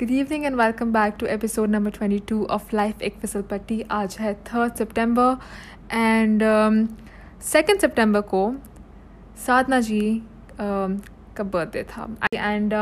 [0.00, 4.16] Good evening and welcome back to episode number 22 of Life एक फिसल पट्टी आज
[4.20, 5.36] है थर्ड सितंबर
[5.92, 6.42] एंड
[7.44, 8.40] सेकेंड सितंबर को
[9.46, 10.00] साधना जी
[10.52, 10.94] um,
[11.36, 12.74] का बर्थडे था and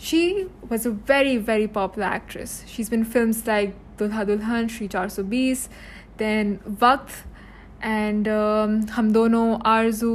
[0.00, 4.88] she was a very very popular actress she is been film like Dulha Dulhan Shree
[4.96, 5.68] चार सौ बीस
[6.18, 8.28] then Waqt and
[8.90, 10.12] Hum Dono Arzoo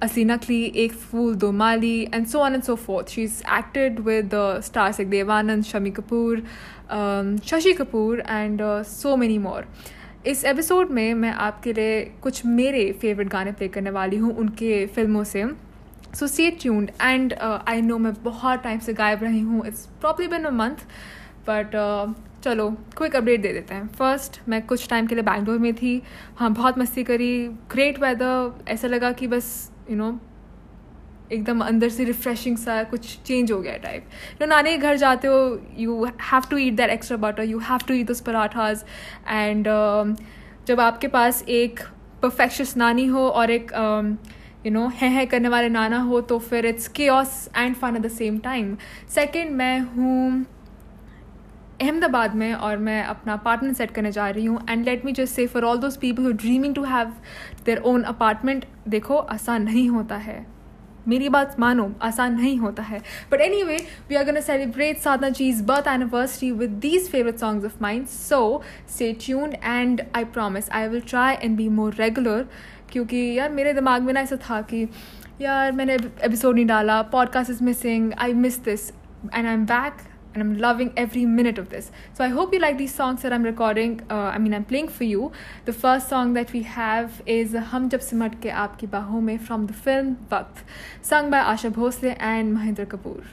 [0.00, 3.10] Asli Nakli, Ek Fool, Do Mali, and so on and so forth.
[3.10, 6.44] She's acted with the stars like Devanand, Shami Kapoor,
[6.90, 9.64] um, Shashi Kapoor, and uh, so many more.
[10.26, 14.86] इस episode में मैं आपके लिए कुछ मेरे favourite गाने play करने वाली हूँ उनके
[14.94, 15.44] फ़िल्मों से।
[16.18, 17.32] So stay tuned and
[17.68, 20.86] I know मैं बहुत टाइम से गायब रही हूँ। It's probably been a month
[21.48, 21.76] but
[22.44, 26.00] चलो क्विक अपडेट दे देते हैं। फ़र्स्ट मैं कुछ टाइम के लिए बैंगलोर में थी।
[26.36, 30.18] हाँ बहुत मस्ती करी। ग्रेट वेदर ऐसा लगा कि बस यू नो
[31.32, 34.08] एकदम अंदर से रिफ्रेशिंग सा कुछ चेंज हो गया टाइप
[34.40, 35.38] नो नानी के घर जाते हो
[35.78, 38.84] you have to eat that extra butter you have to eat दस पराठाज
[39.28, 39.68] एंड
[40.66, 41.80] जब आपके पास एक
[42.22, 43.72] परफेक्शस नानी हो और एक
[44.66, 47.06] यू नो है है करने वाले नाना हो तो फिर इट्स के
[47.56, 48.76] and fun at the same time
[49.14, 50.44] second मैं हूँ
[51.84, 55.34] अहमदाबाद में और मैं अपना अपार्टमेंट सेट करने जा रही हूँ। And let me just
[55.34, 57.12] say for all those people who dreaming to have
[57.66, 60.54] their own apartment देखो, आसान नहीं होता है।
[61.08, 63.00] मेरी बात मानो, आसान नहीं होता है।
[63.32, 63.76] But anyway
[64.08, 68.62] we are gonna celebrate Sadhana cheese birth anniversary with these favourite songs of mine so
[68.88, 72.46] stay tune and I promise I will try and be more regular
[72.92, 74.88] क्योंकि यार, मेरे दिमाग में ना ऐसा था कि
[75.40, 78.90] यार, मैंने एपिसोड नहीं डाला podcast is missing I miss this
[79.34, 80.02] and I am back
[80.34, 81.90] and I'm loving every minute of this.
[82.12, 84.02] So I hope you like these songs that I'm recording.
[84.10, 85.32] Uh, I mean, I'm playing for you.
[85.64, 89.66] The first song that we have is Hum Jab Simat Ke Aapki Baahon Mein from
[89.66, 90.64] the film Waqt,
[91.00, 93.24] sung by Asha Bhosle and Mahendra Kapoor.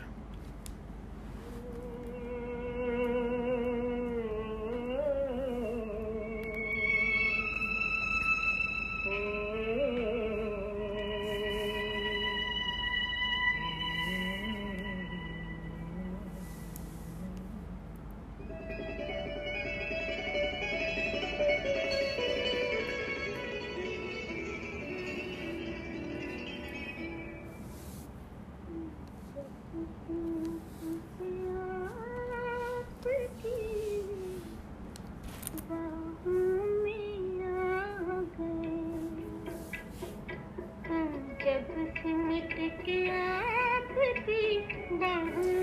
[45.00, 45.61] No.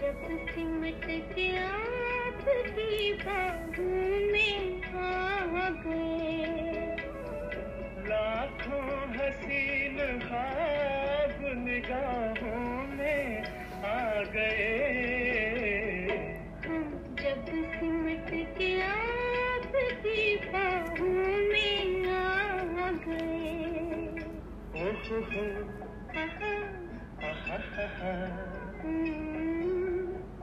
[0.00, 0.18] जब
[0.48, 1.06] सिमट
[1.36, 1.70] गया
[2.40, 6.96] तुझी बाहों में आ गए।
[8.08, 8.84] लाखों
[9.16, 12.31] हसीन खाब निगाह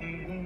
[0.01, 0.38] Mm-hmm.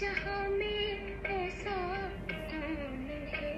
[0.00, 3.52] जहाँ में ऐसा कौन है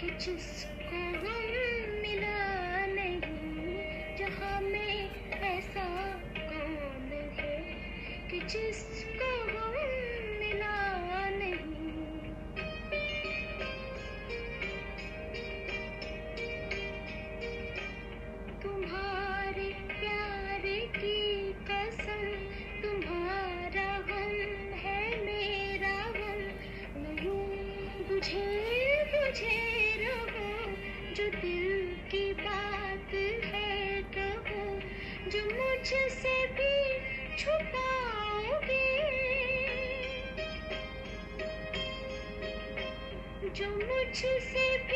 [0.00, 3.76] कि जिसको गम मिला नहीं?
[4.16, 7.58] जहाँ में ऐसा कौन है
[8.30, 9.15] कि जिसको
[44.16, 44.95] जो मुझसे भी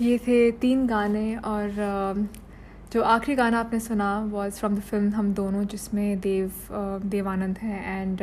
[0.00, 2.28] ये थे तीन गाने और
[2.92, 6.52] जो आखिरी गाना आपने सुना वॉज़ फ्रॉम द फ़िल्म हम दोनों, जिसमें देव
[7.04, 8.22] देवानंद हैं and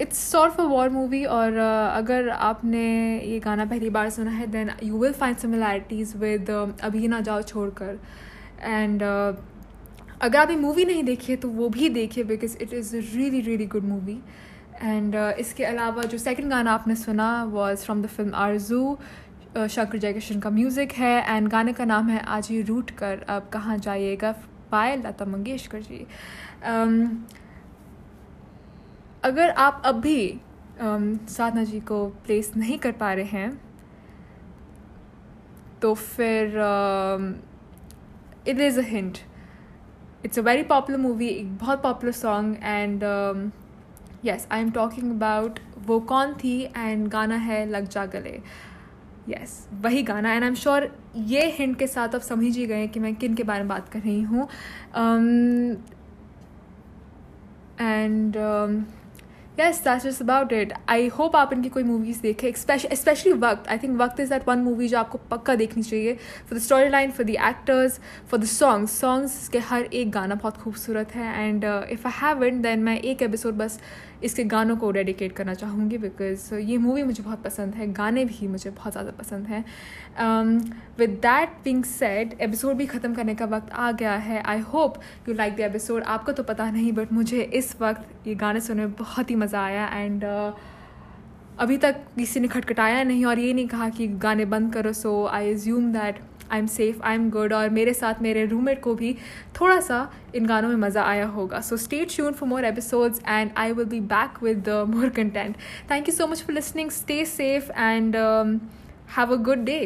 [0.00, 2.84] it's sort of war movie और अगर आपने
[3.20, 7.42] ये गाना पहली बार सुना है then you will find similarities with अभी ना जाओ
[7.42, 7.98] छोड़कर
[8.60, 12.94] एंड अगर आप ये मूवी नहीं देखी है तो वो भी देखिए because it is
[12.96, 14.20] really really good movie
[14.82, 18.96] and इसके अलावा जो सेकंड गाना आपने सुना was from the film Aarzoo
[19.56, 23.48] Shankar Jaikishan का म्यूज़िक है एंड गाने का नाम है आज ही रूट कर अब
[23.52, 24.32] कहाँ जाइएगा?
[24.70, 26.06] बाय लता मंगेशकर जी।
[26.70, 26.94] um,
[29.24, 30.18] अगर आप अब भी
[30.82, 33.60] um, साधना जी को प्लेस नहीं कर पा रहे हैं
[35.82, 36.56] तो फिर
[38.48, 39.18] it is a hint
[40.24, 43.04] it's a very popular movie एक बहुत popular song and
[44.24, 48.40] yes I am talking about वो कौन थी एंड गाना है लग जा गले।
[49.28, 52.86] यस वही गाना एंड आई एम श्योर ये हिंट के साथ आप समझ ही गए
[52.86, 54.48] कि मैं किन के बारे में बात कर रही हूँ।
[57.80, 58.36] And
[59.60, 63.68] yes that is about it I hope आप इनकी कोई मूवीज़ देखें specially Waqt.
[63.68, 66.14] I think Waqt is that one movie जो आपको पक्का देखनी चाहिए
[66.48, 67.98] for the story line for the actors
[68.30, 72.44] for the songs songs के हर एक गाना बहुत खूबसूरत है and if I have
[72.44, 73.80] it then मैं एक एपिसोड बस
[74.22, 78.48] इसके गानों को डेडिकेट करना चाहूँगी बिकॉज़ ये मूवी मुझे बहुत पसंद है, गाने भी
[78.48, 79.64] मुझे बहुत ज़्यादा पसंद हैं।
[80.98, 85.00] With that being said episode भी ख़त्म करने का वक्त आ गया है। I hope
[85.28, 88.82] you like the episode आपको तो पता नहीं बट मुझे इस वक्त ये गाने सुनने
[88.82, 90.24] में बहुत ही मज़ा आया एंड
[91.58, 95.24] अभी तक किसी ने खटखटाया नहीं और ये नहीं कहा कि गाने बंद करो। So
[95.26, 96.18] I assume that
[96.52, 99.16] I am safe I am good और मेरे साथ मेरे रूममेट को भी
[99.60, 100.00] थोड़ा सा
[100.34, 103.86] इन गानों में मज़ा आया होगा। So stay tuned for more episodes and I will
[103.86, 105.56] be back with more content
[105.90, 108.16] thank you so much for listening stay safe and
[109.16, 109.80] have a good day